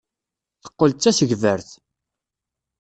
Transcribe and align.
Teqqel 0.63 0.91
d 0.93 0.97
tasegbart. 1.01 1.69